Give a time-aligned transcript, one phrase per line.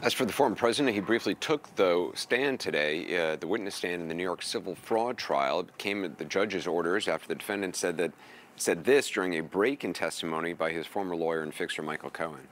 [0.00, 4.00] As for the former president, he briefly took the stand today, uh, the witness stand
[4.00, 5.60] in the New York civil fraud trial.
[5.60, 8.12] It came at the judge's orders after the defendant said that
[8.54, 12.46] said this during a break in testimony by his former lawyer and fixer Michael Cohen.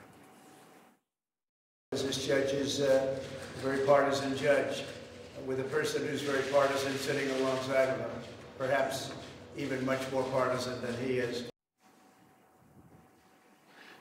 [1.91, 3.17] This judge is a
[3.61, 4.83] very partisan judge,
[5.45, 8.09] with a person who's very partisan sitting alongside of him,
[8.57, 9.11] perhaps
[9.57, 11.45] even much more partisan than he is.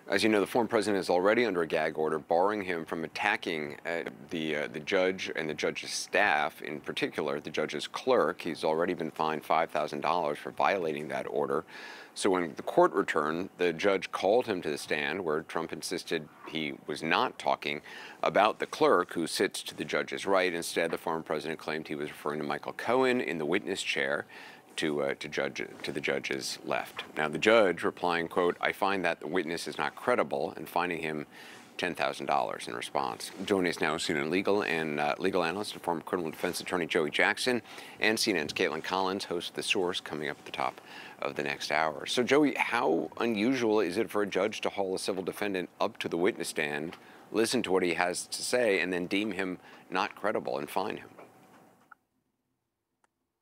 [0.09, 3.03] As you know, the former president is already under a gag order barring him from
[3.03, 8.41] attacking uh, the uh, the judge and the judge's staff, in particular the judge's clerk.
[8.41, 11.65] He's already been fined $5,000 for violating that order.
[12.15, 16.29] So when the court returned, the judge called him to the stand where Trump insisted
[16.49, 17.83] he was not talking
[18.23, 20.55] about the clerk who sits to the judge's right.
[20.55, 24.25] Instead, the former president claimed he was referring to Michael Cohen in the witness chair
[24.77, 27.05] to uh, to judge to the judge's left.
[27.17, 31.01] Now the judge replying, "quote I find that the witness is not credible," and finding
[31.01, 31.27] him
[31.79, 33.31] $10,000 in response.
[33.45, 36.87] Joining us now is CNN legal and uh, legal analyst and former criminal defense attorney
[36.87, 37.63] Joey Jackson,
[38.01, 40.81] and CNN's Kaitlan Collins, host of The Source, coming up at the top
[41.21, 42.07] of the next hour.
[42.07, 45.99] So, Joey, how unusual is it for a judge to haul a civil defendant up
[45.99, 46.97] to the witness stand,
[47.33, 49.59] listen to what he has to say, and then deem him
[49.91, 51.09] not credible and fine him?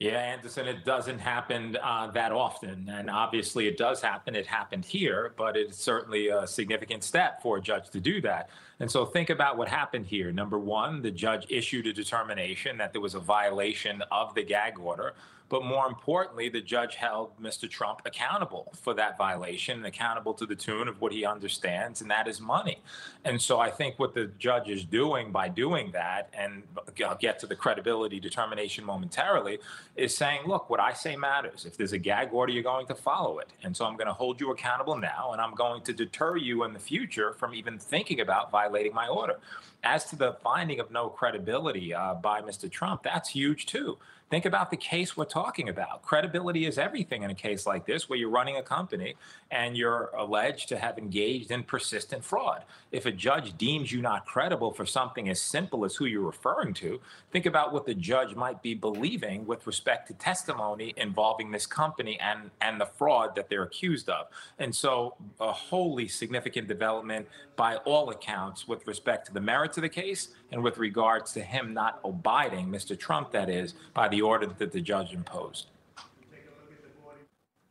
[0.04, 2.90] Yeah, Anderson, it doesn't happen uh, that often.
[2.90, 4.36] And obviously, it does happen.
[4.36, 8.50] It happened here, but it's certainly a significant step for a judge to do that.
[8.80, 10.30] And so, think about what happened here.
[10.30, 14.78] Number one, the judge issued a determination that there was a violation of the gag
[14.78, 15.14] order.
[15.54, 17.70] But more importantly, the judge held Mr.
[17.70, 22.10] Trump accountable for that violation and accountable to the tune of what he understands, and
[22.10, 22.78] that is money.
[23.24, 26.64] And so I think what the judge is doing by doing that, and
[27.06, 29.60] I'll get to the credibility determination momentarily,
[29.94, 31.66] is saying, look, what I say matters.
[31.66, 33.52] If there's a gag order, you're going to follow it.
[33.62, 36.64] And so I'm going to hold you accountable now, and I'm going to deter you
[36.64, 39.38] in the future from even thinking about violating my order.
[39.84, 42.68] As to the finding of no credibility uh, by Mr.
[42.68, 43.98] Trump, that's huge too.
[44.34, 46.02] Think about the case we're talking about.
[46.02, 49.14] Credibility is everything in a case like this where you're running a company
[49.52, 52.64] and you're alleged to have engaged in persistent fraud.
[52.90, 56.74] If a judge deems you not credible for something as simple as who you're referring
[56.74, 57.00] to,
[57.30, 62.18] think about what the judge might be believing with respect to testimony involving this company
[62.18, 64.26] and, and the fraud that they're accused of.
[64.58, 69.82] And so, a wholly significant development by all accounts with respect to the merits of
[69.82, 72.96] the case and with regards to him not abiding, Mr.
[72.96, 75.66] Trump, that is, by the order that the judge imposed.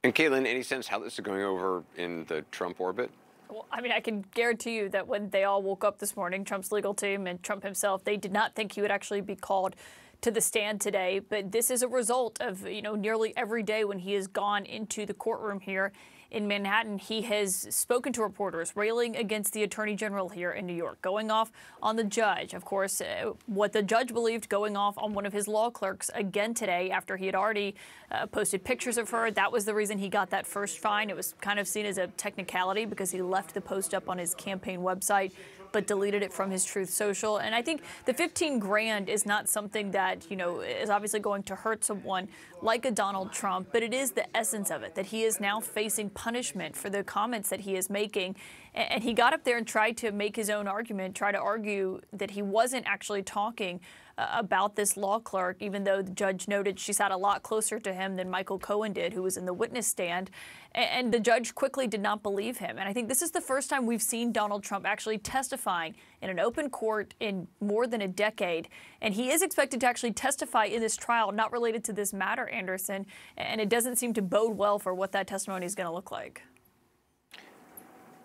[0.03, 3.09] And Kaitlan, any sense how this is going over in the Trump orbit?
[3.49, 6.43] Well, I mean, I can guarantee you that when they all woke up this morning,
[6.43, 9.77] Trump's legal team and Trump himself, they did not think he would actually be called
[10.19, 11.19] to the stand today.
[11.19, 14.65] But this is a result of, you know, nearly every day when he has gone
[14.65, 15.93] into the courtroom here
[16.33, 20.73] in Manhattan, he has spoken to reporters, railing against the attorney general here in New
[20.73, 21.51] York, going off
[21.81, 22.55] on the judge.
[22.55, 26.09] Of course, uh, what the judge believed going off on one of his law clerks
[26.15, 27.75] again today after he had already
[28.11, 29.29] uh, posted pictures of her.
[29.29, 31.11] That was the reason he got that first fine.
[31.11, 34.17] It was kind of seen as a technicality because he left the post up on
[34.17, 35.31] his campaign website
[35.73, 37.39] but deleted it from his Truth Social.
[37.39, 41.43] And I think the 15 grand is not something that, you know, is obviously going
[41.43, 42.29] to hurt someone
[42.61, 45.59] like a Donald Trump, but it is the essence of it that he is now
[45.59, 48.37] facing punishment for the comments that he is making.
[48.73, 51.99] And he got up there and tried to make his own argument, try to argue
[52.13, 53.81] that he wasn't actually talking
[54.17, 57.93] about this law clerk, even though the judge noted she sat a lot closer to
[57.93, 60.29] him than Michael Cohen did, who was in the witness stand.
[60.75, 62.77] And the judge quickly did not believe him.
[62.77, 66.29] And I think this is the first time we've seen Donald Trump actually testifying in
[66.29, 68.69] an open court in more than a decade.
[69.01, 72.47] And he is expected to actually testify in this trial, not related to this matter,
[72.49, 73.05] Anderson.
[73.37, 76.11] And it doesn't seem to bode well for what that testimony is going to look
[76.11, 76.43] like.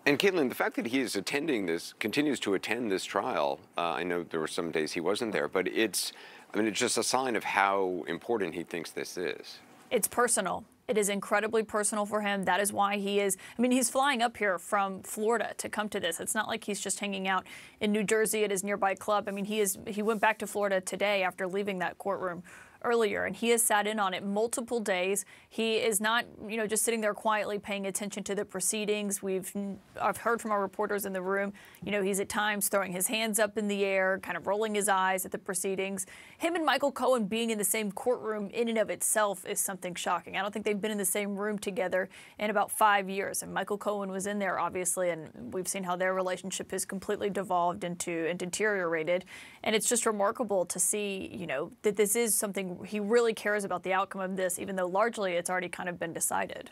[0.09, 3.81] And Kaitlan, the fact that he is attending this, continues to attend this trial, uh,
[3.81, 6.13] I know there were some days he wasn't there, but it's,
[6.51, 9.59] I mean, it's just a sign of how important he thinks this is.
[9.91, 10.65] It's personal.
[10.87, 12.45] It is incredibly personal for him.
[12.45, 15.89] That is why he is, I mean, he's flying up here from Florida to come
[15.89, 16.19] to this.
[16.19, 17.45] It's not like he's just hanging out
[17.79, 19.25] in New Jersey at his nearby club.
[19.27, 22.41] I mean, he is, he went back to Florida today after leaving that courtroom
[22.83, 25.25] earlier, and he has sat in on it multiple days.
[25.49, 29.21] He is not, you know, just sitting there quietly paying attention to the proceedings.
[29.21, 29.51] We've,
[29.99, 31.53] I've heard from our reporters in the room,
[31.83, 34.75] you know, he's at times throwing his hands up in the air, kind of rolling
[34.75, 36.05] his eyes at the proceedings.
[36.37, 39.95] Him and Michael Cohen being in the same courtroom in and of itself is something
[39.95, 40.37] shocking.
[40.37, 43.53] I don't think they've been in the same room together in about five years, and
[43.53, 47.83] Michael Cohen was in there, obviously, and we've seen how their relationship has completely devolved
[47.83, 49.25] into and deteriorated.
[49.63, 53.63] And it's just remarkable to see, you know, that this is something he really cares
[53.63, 56.69] about the outcome of this, even though largely it's already kind of been decided.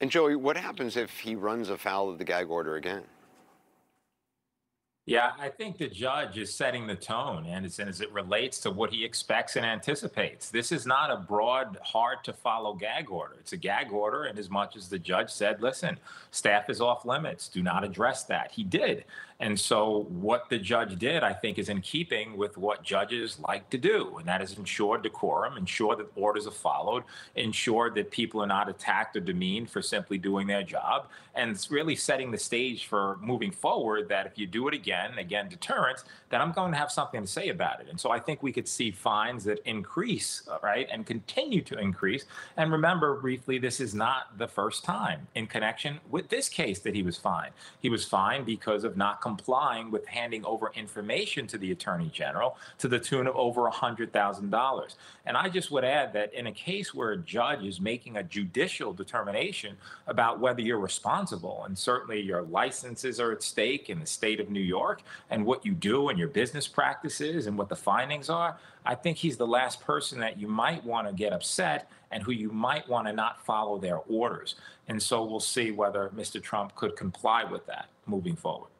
[0.00, 3.04] And Joey, what happens if he runs afoul of the gag order again?
[5.04, 8.70] Yeah, I think the judge is setting the tone, and as, as it relates to
[8.70, 10.48] what he expects and anticipates.
[10.48, 13.34] This is not a broad, hard to follow gag order.
[13.40, 15.98] It's a gag order, and as much as the judge said, listen,
[16.30, 18.52] staff is off limits, do not address that.
[18.52, 19.04] He did.
[19.40, 23.68] And so, what the judge did, I think, is in keeping with what judges like
[23.70, 27.02] to do, and that is ensure decorum, ensure that orders are followed,
[27.34, 31.72] ensure that people are not attacked or demeaned for simply doing their job, and it's
[31.72, 36.04] really setting the stage for moving forward that if you do it again, again, deterrence,
[36.30, 37.88] then I'm going to have something to say about it.
[37.90, 41.78] And so, I think we could see fines that increase, uh, right, and continue to
[41.78, 42.24] increase.
[42.56, 46.94] And remember, briefly, this is not the first time in connection with this case that
[46.94, 47.52] he was fined.
[47.80, 52.56] He was fined because of not complying with handing over information to the attorney general
[52.78, 54.94] to the tune of over $100,000.
[55.26, 58.22] And I just would add that in a case where a judge is making a
[58.22, 64.06] judicial determination about whether you're responsible, and certainly your licenses are at stake in the
[64.06, 67.76] state of New York, and what you do and your business practices and what the
[67.76, 71.88] findings are, I think he's the last person that you might want to get upset
[72.10, 74.56] and who you might want to not follow their orders.
[74.88, 76.42] And so we'll see whether Mr.
[76.42, 78.71] Trump could comply with that moving forward.